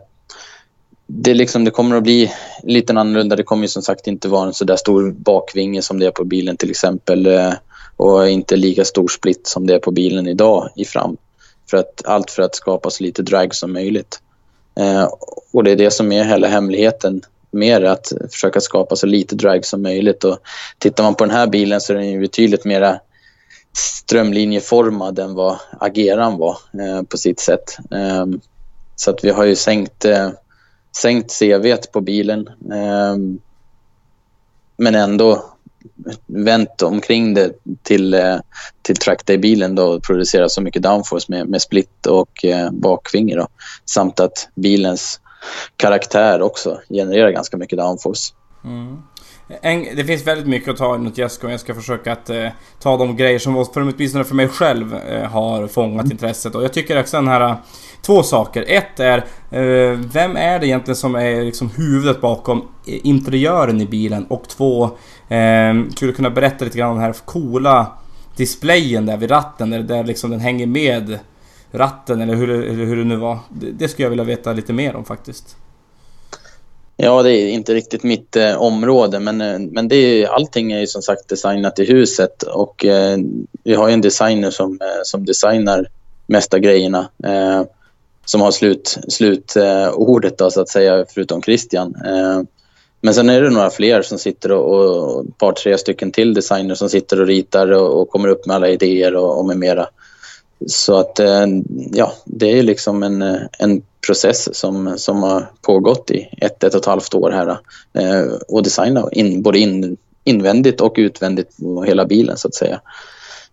det, 1.07 1.33
liksom, 1.33 1.65
det 1.65 1.71
kommer 1.71 1.95
att 1.95 2.03
bli 2.03 2.31
lite 2.63 2.93
annorlunda. 2.93 3.35
Det 3.35 3.43
kommer 3.43 3.63
ju 3.63 3.67
som 3.67 3.81
sagt 3.81 4.07
inte 4.07 4.27
vara 4.27 4.47
en 4.47 4.53
så 4.53 4.65
där 4.65 4.75
stor 4.75 5.11
bakvinge 5.11 5.81
som 5.81 5.99
det 5.99 6.05
är 6.05 6.11
på 6.11 6.23
bilen 6.23 6.57
till 6.57 6.69
exempel 6.69 7.25
eh, 7.25 7.53
och 7.97 8.29
inte 8.29 8.55
lika 8.55 8.85
stor 8.85 9.07
split 9.07 9.47
som 9.47 9.67
det 9.67 9.75
är 9.75 9.79
på 9.79 9.91
bilen 9.91 10.27
idag 10.27 10.69
i 10.75 10.85
fram. 10.85 11.17
För 11.69 11.77
att, 11.77 12.01
allt 12.05 12.31
för 12.31 12.43
att 12.43 12.55
skapa 12.55 12.89
så 12.89 13.03
lite 13.03 13.21
drag 13.21 13.55
som 13.55 13.73
möjligt. 13.73 14.19
Eh, 14.79 15.09
och 15.53 15.63
det 15.63 15.71
är 15.71 15.75
det 15.75 15.91
som 15.91 16.11
är 16.11 16.23
hela 16.23 16.47
hemligheten 16.47 17.21
mer 17.51 17.81
att 17.81 18.11
försöka 18.31 18.61
skapa 18.61 18.95
så 18.95 19.07
lite 19.07 19.35
drag 19.35 19.65
som 19.65 19.81
möjligt. 19.81 20.23
Och 20.23 20.39
tittar 20.79 21.03
man 21.03 21.15
på 21.15 21.25
den 21.25 21.35
här 21.35 21.47
bilen 21.47 21.81
så 21.81 21.93
är 21.93 21.97
den 21.97 22.09
ju 22.09 22.19
betydligt 22.19 22.65
mer 22.65 22.99
strömlinjeformad 23.77 25.19
än 25.19 25.33
vad 25.33 25.57
Ageran 25.79 26.37
var 26.37 26.57
eh, 26.81 27.03
på 27.03 27.17
sitt 27.17 27.39
sätt. 27.39 27.77
Eh, 27.91 28.25
så 28.95 29.11
att 29.11 29.23
vi 29.23 29.29
har 29.29 29.43
ju 29.43 29.55
sänkt, 29.55 30.05
eh, 30.05 30.29
sänkt 30.97 31.39
CV 31.39 31.75
på 31.91 32.01
bilen 32.01 32.49
ehm, 32.73 33.39
men 34.77 34.95
ändå 34.95 35.45
vänt 36.25 36.81
omkring 36.81 37.33
det 37.33 37.51
till, 37.83 38.13
eh, 38.13 38.37
till 38.81 38.95
Trackday-bilen 38.95 39.79
och 39.79 40.03
producerat 40.03 40.51
så 40.51 40.61
mycket 40.61 40.81
downforce 40.81 41.25
med, 41.29 41.47
med 41.47 41.61
split 41.61 42.05
och 42.05 42.45
eh, 42.45 42.71
bakvinge. 42.71 43.35
Då. 43.35 43.47
Samt 43.85 44.19
att 44.19 44.49
bilens 44.55 45.19
karaktär 45.77 46.41
också 46.41 46.79
genererar 46.89 47.31
ganska 47.31 47.57
mycket 47.57 47.77
downforce. 47.77 48.33
Mm. 48.63 48.97
En, 49.61 49.95
det 49.95 50.05
finns 50.05 50.27
väldigt 50.27 50.47
mycket 50.47 50.69
att 50.69 50.77
ta 50.77 50.95
i 50.95 50.97
mot 50.97 51.17
Jesko. 51.17 51.49
Jag 51.49 51.59
ska 51.59 51.75
försöka 51.75 52.11
att 52.11 52.29
eh, 52.29 52.47
ta 52.79 52.97
de 52.97 53.17
grejer 53.17 53.39
som 53.39 53.67
åtminstone 53.75 54.23
för 54.23 54.35
mig 54.35 54.47
själv 54.47 54.95
eh, 54.95 55.23
har 55.23 55.67
fångat 55.67 56.05
mm. 56.05 56.11
intresset. 56.11 56.55
Och 56.55 56.63
jag 56.63 56.73
tycker 56.73 56.99
också 56.99 57.17
den 57.17 57.27
här... 57.27 57.55
Två 58.07 58.23
saker. 58.23 58.65
Ett 58.67 58.99
är... 58.99 59.17
Eh, 59.51 59.99
vem 60.13 60.37
är 60.37 60.59
det 60.59 60.67
egentligen 60.67 60.95
som 60.95 61.15
är 61.15 61.43
liksom 61.43 61.69
huvudet 61.77 62.21
bakom 62.21 62.67
interiören 62.85 63.81
i 63.81 63.85
bilen? 63.85 64.25
Och 64.25 64.49
två... 64.49 64.83
Eh, 65.29 65.73
skulle 65.95 66.11
du 66.11 66.13
kunna 66.13 66.29
berätta 66.29 66.65
lite 66.65 66.77
grann 66.77 66.89
om 66.89 66.95
den 66.95 67.05
här 67.05 67.15
coola 67.25 67.87
displayen 68.35 69.05
där 69.05 69.17
vid 69.17 69.31
ratten. 69.31 69.69
Där, 69.69 69.79
där 69.79 70.03
liksom 70.03 70.31
den 70.31 70.39
hänger 70.39 70.67
med 70.67 71.19
ratten 71.71 72.21
eller 72.21 72.35
hur, 72.35 72.49
eller 72.49 72.85
hur 72.85 72.95
det 72.95 73.03
nu 73.03 73.15
var. 73.15 73.39
Det, 73.49 73.71
det 73.71 73.87
skulle 73.87 74.05
jag 74.05 74.09
vilja 74.09 74.25
veta 74.25 74.53
lite 74.53 74.73
mer 74.73 74.95
om 74.95 75.05
faktiskt. 75.05 75.55
Ja, 76.97 77.23
det 77.23 77.31
är 77.31 77.49
inte 77.49 77.73
riktigt 77.73 78.03
mitt 78.03 78.35
eh, 78.35 78.61
område, 78.61 79.19
men, 79.19 79.41
eh, 79.41 79.59
men 79.59 79.87
det 79.87 79.95
är, 79.95 80.27
allting 80.27 80.71
är 80.71 80.79
ju 80.79 80.87
som 80.87 81.01
sagt 81.01 81.29
designat 81.29 81.79
i 81.79 81.85
huset 81.85 82.43
och 82.43 82.85
eh, 82.85 83.17
vi 83.63 83.73
har 83.73 83.87
ju 83.87 83.93
en 83.93 84.01
designer 84.01 84.51
som, 84.51 84.79
eh, 84.81 85.01
som 85.03 85.25
designar 85.25 85.87
mesta 86.27 86.59
grejerna 86.59 87.09
eh, 87.23 87.63
som 88.27 88.41
har 88.41 88.51
slutordet 88.51 89.13
slut, 89.13 89.55
eh, 89.55 90.49
så 90.49 90.61
att 90.61 90.69
säga, 90.69 91.05
förutom 91.09 91.41
Christian. 91.41 91.95
Eh, 92.05 92.41
men 93.01 93.13
sen 93.13 93.29
är 93.29 93.41
det 93.41 93.49
några 93.49 93.69
fler 93.69 94.01
som 94.01 94.19
sitter 94.19 94.51
och, 94.51 94.73
och 94.73 95.25
ett 95.25 95.37
par, 95.37 95.51
tre 95.51 95.77
stycken 95.77 96.11
till 96.11 96.33
designers 96.33 96.77
som 96.77 96.89
sitter 96.89 97.21
och 97.21 97.27
ritar 97.27 97.71
och, 97.71 98.01
och 98.01 98.09
kommer 98.09 98.29
upp 98.29 98.45
med 98.45 98.55
alla 98.55 98.69
idéer 98.69 99.15
och, 99.15 99.39
och 99.39 99.45
med 99.45 99.57
mera. 99.57 99.87
Så 100.67 100.95
att 100.95 101.19
eh, 101.19 101.45
ja, 101.93 102.13
det 102.25 102.59
är 102.59 102.63
liksom 102.63 103.03
en, 103.03 103.21
eh, 103.21 103.41
en 103.59 103.81
process 104.07 104.55
som, 104.55 104.93
som 104.97 105.23
har 105.23 105.51
pågått 105.61 106.11
i 106.11 106.29
ett, 106.37 106.63
ett 106.63 106.73
och 106.73 106.79
ett 106.79 106.85
halvt 106.85 107.15
år 107.15 107.31
här 107.31 107.57
eh, 107.93 108.31
och 108.47 108.63
designa 108.63 109.09
in, 109.11 109.41
både 109.41 109.59
in, 109.59 109.97
invändigt 110.23 110.81
och 110.81 110.93
utvändigt 110.97 111.57
på 111.57 111.83
hela 111.83 112.05
bilen 112.05 112.37
så 112.37 112.47
att 112.47 112.55
säga. 112.55 112.81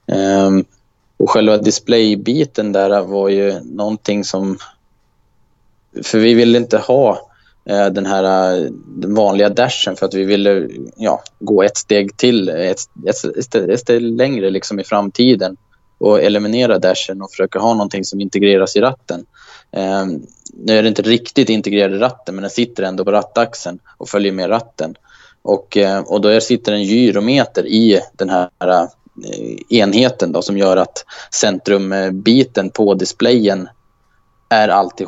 Um, 0.07 0.65
och 1.17 1.31
själva 1.31 1.57
displaybiten 1.57 2.73
där 2.73 3.03
var 3.03 3.29
ju 3.29 3.61
någonting 3.65 4.25
som... 4.25 4.59
För 6.03 6.19
vi 6.19 6.35
ville 6.35 6.59
inte 6.59 6.79
ha 6.79 7.31
eh, 7.65 7.87
den 7.87 8.07
här 8.07 8.55
eh, 8.55 8.71
den 8.87 9.15
vanliga 9.15 9.49
dashen 9.49 9.97
för 9.97 10.07
att 10.07 10.15
vi 10.15 10.25
ville 10.25 10.69
ja, 10.97 11.23
gå 11.39 11.63
ett 11.63 11.77
steg 11.77 12.17
till, 12.17 12.49
ett, 12.49 12.79
ett, 13.07 13.25
ett, 13.39 13.55
ett 13.55 13.81
steg 13.81 14.03
längre 14.03 14.51
liksom 14.51 14.81
i 14.81 14.85
framtiden 14.85 15.57
och 15.99 16.23
eliminera 16.23 16.79
dashen 16.79 17.23
och 17.23 17.31
försöka 17.31 17.59
ha 17.59 17.75
någonting 17.75 18.05
som 18.05 18.21
integreras 18.21 18.77
i 18.77 18.81
ratten. 18.81 19.27
Eh, 19.73 20.07
nu 20.57 20.79
är 20.79 20.83
det 20.83 20.89
inte 20.89 21.03
riktigt 21.03 21.49
integrerad 21.49 21.95
i 21.95 21.99
ratten 21.99 22.35
men 22.35 22.43
den 22.43 22.51
sitter 22.51 22.83
ändå 22.83 23.05
på 23.05 23.13
rattaxeln 23.13 23.79
och 23.97 24.09
följer 24.09 24.33
med 24.33 24.51
ratten. 24.51 24.95
Och, 25.43 25.77
eh, 25.77 26.01
och 26.01 26.21
då 26.21 26.41
sitter 26.41 26.73
en 26.73 26.83
gyrometer 26.83 27.67
i 27.67 28.01
den 28.13 28.31
här 28.31 28.49
eh, 28.61 28.87
enheten 29.69 30.33
då, 30.33 30.43
som 30.43 30.59
gör 30.59 30.77
att 30.77 31.05
centrumbiten 31.31 32.71
på 32.71 32.95
displayen 32.95 33.69
är 34.49 34.69
alltid 34.69 35.07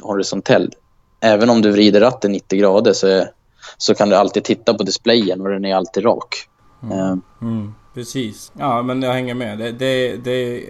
horisontell. 0.00 0.74
Även 1.20 1.50
om 1.50 1.62
du 1.62 1.70
vrider 1.70 2.00
ratten 2.00 2.32
90 2.32 2.58
grader 2.58 2.92
så, 2.92 3.06
är, 3.06 3.30
så 3.76 3.94
kan 3.94 4.08
du 4.08 4.16
alltid 4.16 4.44
titta 4.44 4.74
på 4.74 4.82
displayen 4.82 5.40
och 5.40 5.48
den 5.48 5.64
är 5.64 5.74
alltid 5.74 6.04
rak. 6.04 6.48
Mm. 6.82 6.98
Eh. 6.98 7.16
Mm, 7.42 7.74
precis. 7.94 8.52
Ja, 8.58 8.82
men 8.82 9.02
jag 9.02 9.12
hänger 9.12 9.34
med. 9.34 9.58
Det, 9.58 9.72
det, 9.72 10.16
det 10.16 10.30
är 10.30 10.62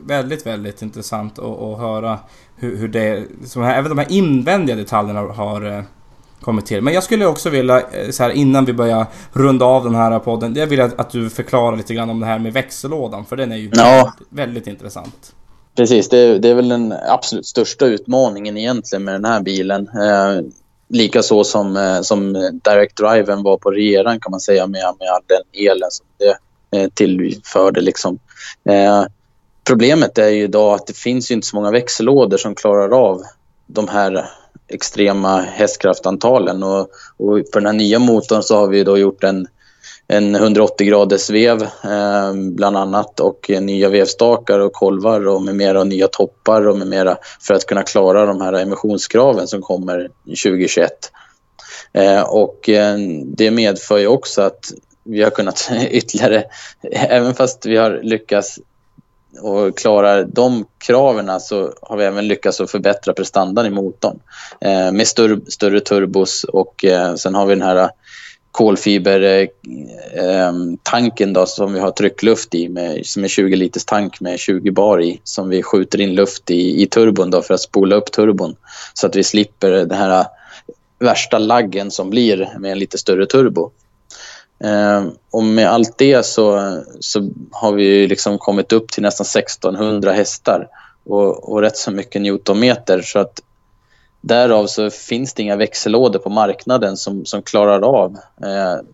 väldigt, 0.00 0.46
väldigt 0.46 0.82
intressant 0.82 1.38
att, 1.38 1.60
att 1.60 1.78
höra 1.78 2.18
hur, 2.56 2.76
hur 2.76 2.88
det... 2.88 3.24
Som 3.44 3.62
här, 3.62 3.78
även 3.78 3.88
de 3.88 3.98
här 3.98 4.12
invändiga 4.12 4.76
detaljerna 4.76 5.20
har 5.20 5.84
kommit 6.40 6.66
till. 6.66 6.82
Men 6.82 6.94
jag 6.94 7.02
skulle 7.02 7.26
också 7.26 7.50
vilja, 7.50 7.80
eh, 7.80 8.10
så 8.10 8.22
här, 8.22 8.30
innan 8.30 8.64
vi 8.64 8.72
börjar 8.72 9.06
runda 9.32 9.64
av 9.64 9.84
den 9.84 9.94
här 9.94 10.18
podden, 10.18 10.54
jag 10.54 10.66
vill 10.66 10.80
att, 10.80 11.10
du 11.10 11.30
förklarar 11.30 11.76
lite 11.76 11.94
grann 11.94 12.10
om 12.10 12.20
det 12.20 12.26
här 12.26 12.38
med 12.38 12.52
växellådan, 12.52 13.24
för 13.24 13.36
den 13.36 13.52
är 13.52 13.56
ju 13.56 13.70
ja. 13.74 14.12
väldigt, 14.28 14.66
intressant. 14.66 15.32
Precis, 15.76 16.08
det, 16.08 16.38
det, 16.38 16.48
är 16.48 16.54
väl 16.54 16.68
den 16.68 16.94
absolut 17.08 17.46
största 17.46 17.86
utmaningen 17.86 18.56
egentligen 18.56 19.04
med 19.04 19.14
den 19.14 19.24
här 19.24 19.40
bilen. 19.40 19.88
Eh, 19.88 20.44
Likaså 20.90 21.44
som, 21.44 21.76
eh, 21.76 22.00
som 22.00 22.32
Direct 22.64 22.96
Driven 22.96 23.42
var 23.42 23.56
på 23.56 23.70
reran 23.70 24.20
kan 24.20 24.30
man 24.30 24.40
säga 24.40 24.66
med, 24.66 24.94
med 24.98 25.08
all 25.08 25.22
den 25.26 25.66
elen 25.66 25.90
som 25.90 26.06
det 26.18 26.36
eh, 26.78 26.88
tillförde. 26.94 27.80
Liksom. 27.80 28.18
Eh, 28.68 29.04
problemet 29.64 30.18
är 30.18 30.28
ju 30.28 30.42
idag 30.42 30.74
att 30.74 30.86
det 30.86 30.96
finns 30.96 31.30
ju 31.30 31.34
inte 31.34 31.46
så 31.46 31.56
många 31.56 31.70
växellådor 31.70 32.36
som 32.36 32.54
klarar 32.54 32.90
av 32.90 33.22
de 33.66 33.88
här 33.88 34.30
extrema 34.68 35.40
hästkraftantalen. 35.40 36.62
Och, 36.62 36.90
och 37.16 37.42
för 37.52 37.60
den 37.60 37.66
här 37.66 37.72
nya 37.72 37.98
motorn 37.98 38.42
så 38.42 38.56
har 38.56 38.68
vi 38.68 38.84
då 38.84 38.98
gjort 38.98 39.24
en, 39.24 39.46
en 40.08 40.34
180 40.34 40.86
graders 40.86 41.30
vev 41.30 41.62
eh, 41.62 42.32
bland 42.34 42.76
annat 42.76 43.20
och 43.20 43.50
nya 43.60 43.88
vevstakar 43.88 44.58
och 44.58 44.72
kolvar 44.72 45.28
och 45.28 45.42
med 45.42 45.56
mera 45.56 45.80
och 45.80 45.86
nya 45.86 46.08
toppar 46.08 46.66
och 46.66 46.78
med 46.78 46.86
mera 46.86 47.16
för 47.40 47.54
att 47.54 47.66
kunna 47.66 47.82
klara 47.82 48.26
de 48.26 48.40
här 48.40 48.52
emissionskraven 48.52 49.46
som 49.46 49.62
kommer 49.62 50.08
2021. 50.24 50.90
Eh, 51.92 52.22
och 52.22 52.68
eh, 52.68 52.96
det 53.24 53.50
medför 53.50 53.98
ju 53.98 54.06
också 54.06 54.42
att 54.42 54.72
vi 55.04 55.22
har 55.22 55.30
kunnat 55.30 55.70
ytterligare, 55.90 56.44
även 56.92 57.34
fast 57.34 57.66
vi 57.66 57.76
har 57.76 58.00
lyckats 58.02 58.58
och 59.40 59.78
klarar 59.78 60.24
de 60.24 60.66
kraven 60.78 61.40
så 61.40 61.72
har 61.82 61.96
vi 61.96 62.04
även 62.04 62.28
lyckats 62.28 62.60
att 62.60 62.70
förbättra 62.70 63.14
prestandan 63.14 63.66
i 63.66 63.70
motorn 63.70 64.20
eh, 64.60 64.92
med 64.92 65.06
större, 65.06 65.40
större 65.48 65.80
turbos 65.80 66.44
och 66.44 66.84
eh, 66.84 67.14
sen 67.14 67.34
har 67.34 67.46
vi 67.46 67.54
den 67.54 67.62
här 67.62 67.90
kolfibertanken 68.50 71.36
eh, 71.36 71.36
eh, 71.36 71.40
eh 71.40 71.44
som 71.44 71.72
vi 71.72 71.80
har 71.80 71.90
tryckluft 71.90 72.54
i 72.54 72.68
med, 72.68 73.06
som 73.06 73.24
är 73.24 73.28
20 73.28 73.56
liters 73.56 73.84
tank 73.84 74.20
med 74.20 74.38
20 74.38 74.70
bar 74.70 75.02
i 75.02 75.20
som 75.24 75.48
vi 75.48 75.62
skjuter 75.62 76.00
in 76.00 76.14
luft 76.14 76.50
i, 76.50 76.82
i 76.82 76.86
turbon 76.86 77.30
då 77.30 77.42
för 77.42 77.54
att 77.54 77.60
spola 77.60 77.96
upp 77.96 78.12
turbon 78.12 78.56
så 78.94 79.06
att 79.06 79.16
vi 79.16 79.24
slipper 79.24 79.70
den 79.70 79.98
här 79.98 80.20
eh, 80.20 80.26
värsta 80.98 81.38
laggen 81.38 81.90
som 81.90 82.10
blir 82.10 82.48
med 82.58 82.72
en 82.72 82.78
lite 82.78 82.98
större 82.98 83.26
turbo. 83.26 83.70
Eh, 84.64 85.06
och 85.30 85.44
med 85.44 85.68
allt 85.68 85.98
det 85.98 86.26
så, 86.26 86.78
så 87.00 87.30
har 87.52 87.72
vi 87.72 88.06
liksom 88.06 88.38
kommit 88.38 88.72
upp 88.72 88.88
till 88.88 89.02
nästan 89.02 89.24
1600 89.24 90.12
hästar 90.12 90.68
och, 91.04 91.52
och 91.52 91.60
rätt 91.60 91.76
så 91.76 91.90
mycket 91.90 92.22
newtonmeter. 92.22 93.02
Så 93.02 93.18
att 93.18 93.40
därav 94.20 94.66
så 94.66 94.90
finns 94.90 95.34
det 95.34 95.42
inga 95.42 95.56
växellådor 95.56 96.18
på 96.18 96.30
marknaden 96.30 96.96
som, 96.96 97.24
som 97.24 97.42
klarar 97.42 97.80
av 97.80 98.16
eh, 98.42 98.84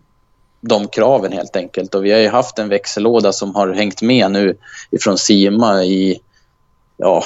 de 0.61 0.87
kraven 0.87 1.31
helt 1.31 1.55
enkelt. 1.55 1.95
Och 1.95 2.05
vi 2.05 2.11
har 2.11 2.19
ju 2.19 2.29
haft 2.29 2.59
en 2.59 2.69
växellåda 2.69 3.31
som 3.31 3.55
har 3.55 3.73
hängt 3.73 4.01
med 4.01 4.31
nu 4.31 4.57
ifrån 4.91 5.17
Sima 5.17 5.83
i 5.83 6.19
ja, 6.97 7.23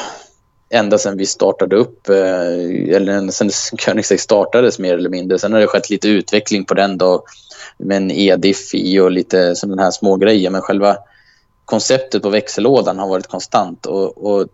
ända 0.69 0.97
sedan 0.97 1.17
vi 1.17 1.25
startade 1.25 1.75
upp, 1.75 2.09
eh, 2.09 2.95
eller 2.95 3.31
sedan 3.31 3.49
Koenigsegg 3.85 4.19
startades 4.19 4.79
mer 4.79 4.93
eller 4.93 5.09
mindre. 5.09 5.39
Sen 5.39 5.53
har 5.53 5.59
det 5.59 5.67
skett 5.67 5.89
lite 5.89 6.09
utveckling 6.09 6.65
på 6.65 6.73
den 6.73 6.97
då 6.97 7.23
med 7.77 7.97
en 7.97 8.11
e-diff 8.11 8.75
i 8.75 8.99
och 8.99 9.11
lite 9.11 9.55
sådana 9.55 9.83
här 9.83 9.91
små 9.91 10.15
grejer. 10.15 10.49
Men 10.49 10.61
själva 10.61 10.97
konceptet 11.65 12.21
på 12.21 12.29
växellådan 12.29 12.99
har 12.99 13.07
varit 13.07 13.27
konstant. 13.27 13.85
Och, 13.85 14.17
och, 14.17 14.47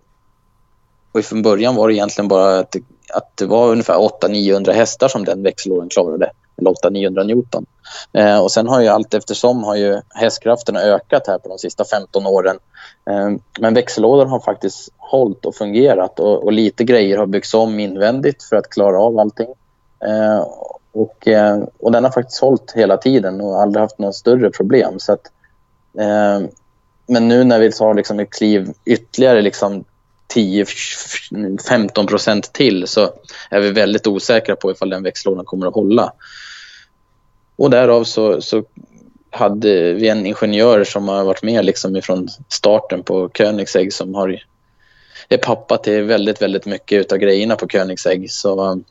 och 1.12 1.26
från 1.26 1.42
början 1.42 1.76
var 1.76 1.88
det 1.88 1.94
egentligen 1.94 2.28
bara 2.28 2.60
att 2.60 2.72
det, 2.72 2.84
att 3.14 3.38
det 3.38 3.46
var 3.46 3.72
ungefär 3.72 3.94
800-900 3.94 4.72
hästar 4.72 5.08
som 5.08 5.26
den 5.26 5.44
växellådan 5.44 5.90
klarade. 5.90 6.32
Eller 6.58 6.72
800-900 6.72 7.24
Newton. 7.24 7.66
Eh, 8.14 8.40
och 8.40 8.52
sen 8.52 8.68
har 8.68 8.82
ju 8.82 8.88
allt 8.88 9.14
eftersom 9.14 9.64
har 9.64 9.76
ju 9.76 10.02
hästkrafterna 10.10 10.80
ökat 10.80 11.28
här 11.28 11.38
på 11.38 11.50
de 11.50 11.58
sista 11.58 11.86
15 11.86 12.26
åren. 12.26 12.58
Eh, 13.10 13.30
men 13.60 13.74
växellådan 13.74 14.30
har 14.30 14.40
faktiskt 14.40 14.94
hållit 14.98 15.46
och 15.46 15.56
fungerat 15.56 16.20
och, 16.20 16.44
och, 16.44 16.54
lite 16.54 16.84
grejer 16.84 17.18
har 17.18 17.26
byggts 17.26 17.54
om 17.54 17.80
invändigt 17.80 18.44
för 18.44 18.56
att 18.56 18.70
klara 18.70 19.00
av 19.00 19.20
allting. 19.20 19.54
Eh, 20.06 20.48
och, 20.92 21.28
eh, 21.28 21.64
och 21.80 21.92
den 21.92 22.04
har 22.04 22.12
faktiskt 22.12 22.42
hållit 22.42 22.72
hela 22.76 22.98
tiden 22.98 23.42
och 23.42 23.62
aldrig 23.62 23.82
haft 23.82 24.00
några 24.00 24.14
större 24.14 24.50
problem. 24.50 25.00
Så 25.00 25.14
att, 25.14 25.32
eh, 26.00 26.48
men 27.08 27.28
nu 27.28 27.44
när 27.44 27.60
vi 27.60 27.72
tar 27.72 27.94
liksom 27.94 28.20
ett 28.20 28.34
kliv 28.34 28.74
ytterligare 28.86 29.42
liksom 29.42 29.84
10-15 30.36 32.08
procent 32.08 32.54
till 32.54 32.88
så 32.88 33.14
är 33.50 33.60
vi 33.60 33.72
väldigt 33.72 34.08
osäkra 34.08 34.56
på 34.56 34.72
ifall 34.72 34.90
den 34.90 35.04
växellådan 35.04 35.46
kommer 35.46 35.68
att 35.68 35.74
hålla. 35.74 36.14
Och 37.56 37.70
därav 37.70 38.04
så, 38.04 38.42
så 38.42 38.64
hade 39.30 39.94
vi 39.94 40.08
en 40.10 40.26
ingenjör 40.26 40.84
som 40.84 41.08
har 41.08 41.24
varit 41.24 41.44
med 41.44 41.66
liksom 41.66 41.96
ifrån 41.96 42.28
starten 42.50 43.04
på 43.04 43.30
Koenigsegg 43.30 43.94
som 43.94 44.16
har, 44.16 44.44
är 45.30 45.38
pappa 45.38 45.78
till 45.78 46.04
väldigt, 46.04 46.42
väldigt 46.42 46.66
mycket 46.66 47.12
av 47.12 47.18
grejerna 47.18 47.56
på 47.56 47.68
Koenigsegg. 47.68 48.32
Så 48.32 48.82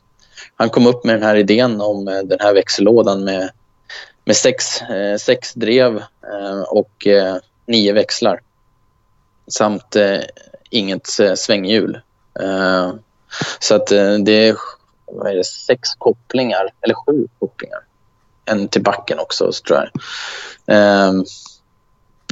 han 0.55 0.69
kom 0.69 0.87
upp 0.87 1.03
med 1.03 1.15
den 1.15 1.23
här 1.23 1.35
idén 1.35 1.81
om 1.81 2.07
eh, 2.07 2.21
den 2.23 2.39
här 2.39 2.53
växellådan 2.53 3.23
med, 3.23 3.49
med 4.25 4.35
sex, 4.35 4.81
eh, 4.81 5.17
sex 5.17 5.53
drev 5.53 5.97
eh, 5.97 6.61
och 6.67 7.07
nio 7.67 7.93
växlar 7.93 8.41
samt 9.47 9.95
inget 10.69 11.19
eh, 11.19 11.33
svänghjul. 11.33 12.01
Eh, 12.39 12.93
så 13.59 13.75
att 13.75 13.91
eh, 13.91 14.13
det 14.13 14.47
är, 14.47 14.55
vad 15.05 15.27
är 15.27 15.35
det, 15.35 15.43
sex 15.43 15.89
kopplingar, 15.97 16.69
eller 16.81 16.95
sju 16.95 17.27
kopplingar. 17.39 17.79
En 18.45 18.67
till 18.67 18.83
backen 18.83 19.19
också, 19.19 19.51
tror 19.67 19.79
jag. 19.79 21.25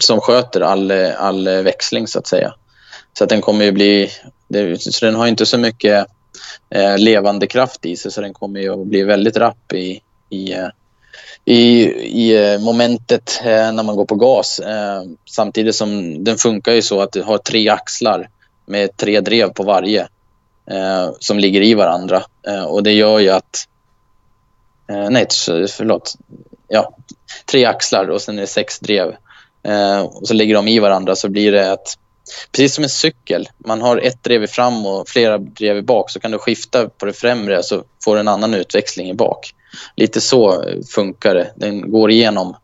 Som 0.02 0.22
sköter 0.22 0.62
all, 0.62 0.92
all 1.18 1.48
växling, 1.48 2.08
så 2.08 2.20
att 2.20 2.28
säga. 2.28 2.54
Så 3.14 3.24
att 3.24 3.30
den 3.30 3.42
kommer 3.42 3.66
ju 3.66 3.72
bli... 3.72 4.10
Det, 4.48 4.82
så 4.82 5.06
den 5.06 5.16
har 5.16 5.28
inte 5.28 5.46
så 5.46 5.58
mycket 5.58 6.08
eh, 6.70 6.98
levande 6.98 7.48
kraft 7.48 7.86
i 7.86 7.96
sig 7.96 8.12
så 8.12 8.22
den 8.22 8.34
kommer 8.34 8.60
ju 8.60 8.82
att 8.82 8.88
bli 8.88 9.04
väldigt 9.04 9.38
rapp 9.38 9.74
i, 9.74 10.02
i, 10.30 10.54
eh, 10.54 10.68
i, 11.46 11.84
i 12.24 12.54
eh, 12.54 12.60
momentet 12.60 13.42
eh, 13.44 13.72
när 13.72 13.84
man 13.84 13.96
går 13.96 14.06
på 14.06 14.16
gas. 14.16 14.60
Eh, 14.60 15.04
samtidigt 15.26 15.76
som 15.76 16.24
den 16.24 16.38
funkar 16.38 16.72
ju 16.72 16.82
så 16.82 17.02
att 17.02 17.12
du 17.12 17.22
har 17.22 17.38
tre 17.38 17.70
axlar 17.70 18.30
med 18.66 18.98
tre 18.98 19.22
drev 19.22 19.50
på 19.50 19.64
varje 19.64 20.02
eh, 20.72 21.12
som 21.20 21.40
ligger 21.40 21.62
i 21.62 21.74
varandra. 21.74 22.24
Eh, 22.48 22.64
och 22.64 22.84
det 22.84 22.92
gör 22.92 23.20
ju 23.20 23.30
att... 23.30 23.68
Eh, 24.90 25.10
nej, 25.10 25.28
förlåt. 25.78 26.16
Ja, 26.68 26.96
tre 27.46 27.66
axlar 27.66 28.08
och 28.08 28.22
sen 28.22 28.38
är 28.38 28.42
det 28.42 28.48
sex 28.48 28.80
drev. 28.80 29.16
och 30.06 30.28
så 30.28 30.34
ligger 30.34 30.56
de 30.56 30.68
i 30.68 30.80
varandra 30.80 31.16
så 31.16 31.30
blir 31.30 31.52
det 31.52 31.72
att 31.72 31.98
precis 32.52 32.76
som 32.76 32.84
en 32.84 32.90
cykel. 32.90 33.50
Man 33.58 33.82
har 33.82 33.98
ett 33.98 34.24
drev 34.24 34.44
i 34.44 34.48
fram 34.48 34.86
och 34.86 35.10
flera 35.10 35.38
drev 35.38 35.78
i 35.78 35.82
bak 35.82 36.10
så 36.10 36.20
kan 36.20 36.32
du 36.32 36.38
skifta 36.38 36.90
på 36.90 37.06
det 37.06 37.14
främre 37.14 37.64
så 37.64 37.84
får 38.04 38.16
du 38.16 38.20
en 38.20 38.28
annan 38.28 38.54
utväxling 38.54 39.10
i 39.10 39.14
bak. 39.14 39.54
Lite 39.96 40.22
så 40.22 40.64
funkar 40.90 41.36
det. 41.36 41.54
Den 41.56 41.92
går 41.92 42.12
igenom 42.12 42.56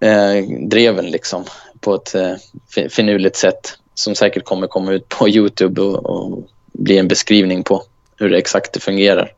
eh, 0.00 0.48
dreven 0.68 1.06
liksom 1.06 1.44
på 1.80 1.94
ett 1.94 2.14
eh, 2.14 2.88
finurligt 2.90 3.36
sätt 3.36 3.78
som 3.94 4.14
säkert 4.14 4.44
kommer 4.44 4.66
komma 4.66 4.92
ut 4.92 5.08
på 5.08 5.28
Youtube 5.36 5.82
och, 5.82 6.06
och 6.06 6.48
bli 6.72 6.98
en 6.98 7.08
beskrivning 7.08 7.64
på 7.64 7.82
hur 8.16 8.30
det 8.30 8.38
exakt 8.38 8.72
det 8.72 8.80
fungerar. 8.80 9.32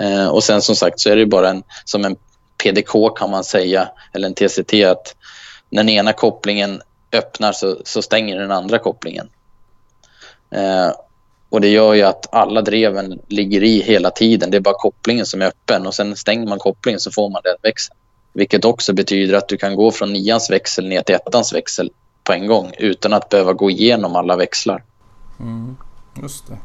Eh, 0.00 0.28
och 0.28 0.44
sen 0.44 0.62
som 0.62 0.76
sagt 0.76 1.00
så 1.00 1.10
är 1.10 1.16
det 1.16 1.26
bara 1.26 1.50
en, 1.50 1.62
som 1.84 2.04
en 2.04 2.16
PDK 2.62 3.16
kan 3.16 3.30
man 3.30 3.44
säga, 3.44 3.88
eller 4.12 4.28
en 4.28 4.34
TCT, 4.34 4.84
att 4.84 5.16
när 5.70 5.82
den 5.82 5.88
ena 5.88 6.12
kopplingen 6.12 6.82
öppnar 7.12 7.52
så, 7.52 7.76
så 7.84 8.02
stänger 8.02 8.38
den 8.38 8.50
andra 8.50 8.78
kopplingen. 8.78 9.28
Eh, 10.50 10.90
och 11.50 11.60
det 11.60 11.68
gör 11.68 11.94
ju 11.94 12.02
att 12.02 12.34
alla 12.34 12.62
dreven 12.62 13.20
ligger 13.28 13.62
i 13.62 13.82
hela 13.82 14.10
tiden. 14.10 14.50
Det 14.50 14.56
är 14.56 14.60
bara 14.60 14.78
kopplingen 14.78 15.26
som 15.26 15.42
är 15.42 15.46
öppen 15.46 15.86
och 15.86 15.94
sen 15.94 16.16
stänger 16.16 16.46
man 16.48 16.58
kopplingen 16.58 17.00
så 17.00 17.10
får 17.10 17.30
man 17.30 17.40
den 17.44 17.56
växeln. 17.62 17.98
Vilket 18.32 18.64
också 18.64 18.92
betyder 18.92 19.34
att 19.34 19.48
du 19.48 19.56
kan 19.56 19.76
gå 19.76 19.90
från 19.90 20.12
nians 20.12 20.50
växel 20.50 20.88
ner 20.88 21.02
till 21.02 21.14
ettans 21.14 21.52
växel 21.52 21.90
på 22.24 22.32
en 22.32 22.46
gång 22.46 22.72
utan 22.78 23.12
att 23.12 23.28
behöva 23.28 23.52
gå 23.52 23.70
igenom 23.70 24.16
alla 24.16 24.36
växlar. 24.36 24.82
Mm, 25.40 25.76
just 26.22 26.46
det. 26.46 26.56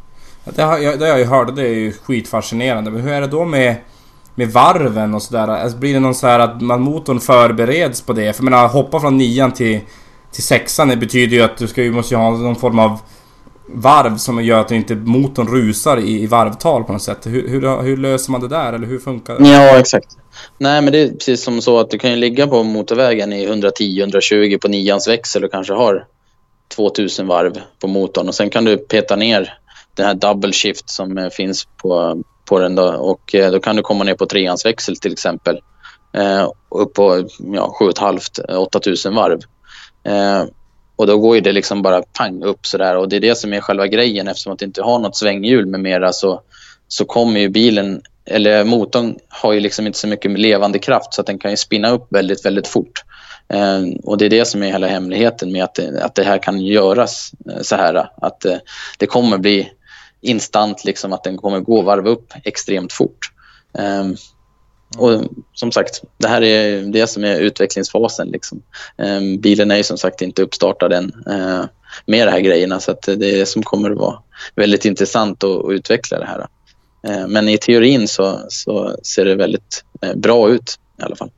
Det 0.55 0.61
har, 0.61 0.77
jag, 0.77 0.99
det 0.99 1.05
har 1.05 1.09
jag 1.09 1.19
ju 1.19 1.25
hört, 1.25 1.55
det 1.55 1.61
är 1.61 1.73
ju 1.73 1.91
skitfascinerande. 1.91 2.91
Men 2.91 3.01
hur 3.01 3.11
är 3.11 3.21
det 3.21 3.27
då 3.27 3.45
med, 3.45 3.75
med 4.35 4.51
varven 4.51 5.13
och 5.13 5.21
sådär? 5.21 5.47
Alltså, 5.47 5.77
blir 5.77 5.93
det 5.93 5.99
någon 5.99 6.15
så 6.15 6.27
här 6.27 6.39
att 6.39 6.61
man, 6.61 6.81
motorn 6.81 7.19
förbereds 7.19 8.01
på 8.01 8.13
det? 8.13 8.33
För 8.33 8.43
jag 8.43 8.51
menar, 8.51 8.67
hoppa 8.67 8.99
från 8.99 9.17
nian 9.17 9.51
till, 9.51 9.79
till 10.31 10.43
sexan 10.43 10.87
det 10.87 10.97
betyder 10.97 11.37
ju 11.37 11.43
att 11.43 11.57
du 11.57 11.67
ska, 11.67 11.83
ju 11.83 11.91
måste 11.91 12.13
ju 12.13 12.19
ha 12.19 12.29
någon 12.29 12.55
form 12.55 12.79
av 12.79 12.99
varv 13.67 14.17
som 14.17 14.43
gör 14.43 14.59
att 14.59 14.71
inte 14.71 14.95
motorn 14.95 15.47
rusar 15.47 15.97
i, 15.97 16.23
i 16.23 16.27
varvtal 16.27 16.83
på 16.83 16.93
något 16.93 17.01
sätt. 17.01 17.27
Hur, 17.27 17.47
hur, 17.47 17.81
hur, 17.81 17.97
löser 17.97 18.31
man 18.31 18.41
det 18.41 18.47
där 18.47 18.73
eller 18.73 18.87
hur 18.87 18.99
funkar 18.99 19.39
det? 19.39 19.49
Ja, 19.49 19.79
exakt. 19.79 20.17
Nej, 20.57 20.81
men 20.81 20.93
det 20.93 20.99
är 20.99 21.09
precis 21.09 21.43
som 21.43 21.61
så 21.61 21.79
att 21.79 21.89
du 21.89 21.97
kan 21.97 22.09
ju 22.09 22.15
ligga 22.15 22.47
på 22.47 22.63
motorvägen 22.63 23.33
i 23.33 23.47
110-120 23.47 24.57
på 24.57 24.67
nians 24.67 25.07
växel 25.07 25.43
och 25.43 25.51
kanske 25.51 25.73
har 25.73 26.05
2000 26.75 27.27
varv 27.27 27.61
på 27.79 27.87
motorn 27.87 28.27
och 28.27 28.35
sen 28.35 28.49
kan 28.49 28.65
du 28.65 28.77
peta 28.77 29.15
ner 29.15 29.57
den 29.95 30.05
här 30.05 30.13
double 30.13 30.51
shift 30.51 30.89
som 30.89 31.17
eh, 31.17 31.29
finns 31.29 31.67
på, 31.81 32.23
på 32.45 32.59
den 32.59 32.75
då, 32.75 32.93
och 32.93 33.35
eh, 33.35 33.51
då 33.51 33.59
kan 33.59 33.75
du 33.75 33.81
komma 33.81 34.03
ner 34.03 34.15
på 34.15 34.25
treans 34.25 34.65
växel 34.65 34.97
till 34.97 35.13
exempel 35.13 35.59
eh, 36.13 36.49
upp 36.69 36.93
på 36.93 37.27
ja, 37.37 37.75
7,5-8 37.79 39.07
eh, 39.07 39.13
varv. 39.13 39.39
Och 41.03 41.07
då 41.07 41.17
går 41.17 41.35
ju 41.35 41.41
det 41.41 41.51
liksom 41.51 41.81
bara 41.81 42.01
pang 42.01 42.43
upp 42.43 42.65
sådär 42.65 42.97
och 42.97 43.09
det 43.09 43.15
är 43.15 43.19
det 43.19 43.35
som 43.35 43.53
är 43.53 43.61
själva 43.61 43.87
grejen 43.87 44.27
eftersom 44.27 44.53
att 44.53 44.59
det 44.59 44.65
inte 44.65 44.81
har 44.81 44.99
något 44.99 45.15
svänghjul 45.15 45.65
med 45.65 45.79
mera 45.79 46.13
så, 46.13 46.41
så 46.87 47.05
kommer 47.05 47.39
ju 47.39 47.49
bilen, 47.49 48.01
eller 48.25 48.63
motorn 48.63 49.15
har 49.29 49.53
ju 49.53 49.59
liksom 49.59 49.87
inte 49.87 49.99
så 49.99 50.07
mycket 50.07 50.39
levande 50.39 50.79
kraft 50.79 51.13
så 51.13 51.21
att 51.21 51.27
den 51.27 51.39
kan 51.39 51.51
ju 51.51 51.57
spinna 51.57 51.89
upp 51.89 52.07
väldigt, 52.09 52.45
väldigt 52.45 52.67
fort. 52.67 53.03
Ehm, 53.49 53.93
och 54.03 54.17
det 54.17 54.25
är 54.25 54.29
det 54.29 54.45
som 54.45 54.63
är 54.63 54.67
hela 54.67 54.87
hemligheten 54.87 55.51
med 55.51 55.63
att, 55.63 55.79
att 55.79 56.15
det 56.15 56.23
här 56.23 56.37
kan 56.37 56.59
göras 56.59 57.31
eh, 57.49 57.61
så 57.61 57.75
här. 57.75 58.09
Att 58.17 58.45
eh, 58.45 58.57
det 58.97 59.05
kommer 59.05 59.37
bli 59.37 59.71
instant, 60.21 60.85
liksom 60.85 61.13
att 61.13 61.23
den 61.23 61.37
kommer 61.37 61.59
gå 61.59 61.81
varv 61.81 62.07
upp 62.07 62.33
extremt 62.43 62.93
fort. 62.93 63.31
Ehm, 63.77 64.15
och 64.97 65.21
som 65.53 65.71
sagt, 65.71 66.01
det 66.17 66.27
här 66.27 66.43
är 66.43 66.81
det 66.81 67.07
som 67.07 67.23
är 67.23 67.39
utvecklingsfasen. 67.39 68.27
Liksom. 68.27 68.61
Ehm, 68.97 69.39
bilen 69.39 69.71
är 69.71 69.77
ju 69.77 69.83
som 69.83 69.97
sagt 69.97 70.21
inte 70.21 70.41
uppstartad 70.41 70.93
än 70.93 71.11
eh, 71.27 71.65
med 72.05 72.27
de 72.27 72.31
här 72.31 72.39
grejerna 72.39 72.79
så 72.79 72.91
att 72.91 73.01
det 73.01 73.11
är 73.11 73.37
det 73.37 73.45
som 73.45 73.63
kommer 73.63 73.91
att 73.91 73.97
vara 73.97 74.19
väldigt 74.55 74.85
intressant 74.85 75.43
att, 75.43 75.65
att 75.65 75.71
utveckla 75.71 76.19
det 76.19 76.25
här. 76.25 76.47
Ehm, 77.07 77.31
men 77.31 77.49
i 77.49 77.57
teorin 77.57 78.07
så, 78.07 78.39
så 78.49 78.97
ser 79.03 79.25
det 79.25 79.35
väldigt 79.35 79.83
eh, 80.01 80.15
bra 80.15 80.49
ut 80.49 80.79
i 80.99 81.03
alla 81.03 81.15
fall. 81.15 81.31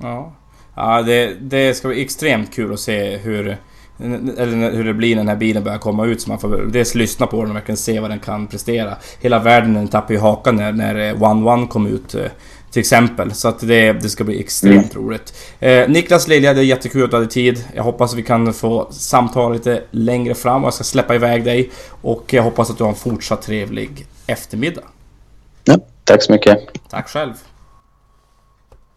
Ja, 0.00 0.36
ja 0.76 1.02
det, 1.02 1.34
det 1.40 1.74
ska 1.74 1.88
bli 1.88 2.02
extremt 2.02 2.54
kul 2.54 2.72
att 2.72 2.80
se 2.80 3.16
hur 3.16 3.58
eller 3.98 4.70
hur 4.70 4.84
det 4.84 4.94
blir 4.94 5.14
när 5.14 5.22
den 5.22 5.28
här 5.28 5.36
bilen 5.36 5.64
börjar 5.64 5.78
komma 5.78 6.06
ut 6.06 6.20
så 6.20 6.28
man 6.28 6.38
får 6.38 6.70
dels 6.72 6.94
lyssna 6.94 7.26
på 7.26 7.40
den 7.40 7.50
och 7.50 7.56
verkligen 7.56 7.76
se 7.76 8.00
vad 8.00 8.10
den 8.10 8.18
kan 8.18 8.46
prestera. 8.46 8.96
Hela 9.20 9.38
världen 9.38 9.74
tappar 9.74 9.86
tappade 9.86 10.14
ju 10.14 10.20
hakan 10.20 10.56
när, 10.56 10.72
när 10.72 11.22
One 11.22 11.50
One 11.50 11.66
kom 11.66 11.86
ut 11.86 12.14
eh, 12.14 12.26
till 12.74 12.80
exempel. 12.80 13.34
Så 13.34 13.48
att 13.48 13.60
det, 13.60 13.92
det 13.92 14.10
ska 14.10 14.24
bli 14.24 14.40
extremt 14.40 14.94
mm. 14.94 15.06
roligt. 15.06 15.34
Eh, 15.60 15.88
Niklas 15.88 16.28
Lilja, 16.28 16.54
det 16.54 16.60
är 16.60 16.64
jättekul 16.64 17.04
att 17.04 17.10
du 17.10 17.16
hade 17.16 17.28
tid. 17.28 17.64
Jag 17.74 17.82
hoppas 17.82 18.12
att 18.12 18.18
vi 18.18 18.22
kan 18.22 18.54
få 18.54 18.88
samtala 18.92 19.54
lite 19.54 19.82
längre 19.90 20.34
fram 20.34 20.62
och 20.62 20.66
jag 20.66 20.74
ska 20.74 20.84
släppa 20.84 21.14
iväg 21.14 21.44
dig. 21.44 21.70
Och 22.02 22.32
jag 22.32 22.42
hoppas 22.42 22.70
att 22.70 22.78
du 22.78 22.84
har 22.84 22.90
en 22.90 22.96
fortsatt 22.96 23.42
trevlig 23.42 24.06
eftermiddag. 24.26 24.82
Ja, 25.64 25.78
tack 26.04 26.22
så 26.22 26.32
mycket. 26.32 26.58
Tack 26.90 27.08
själv. 27.08 27.32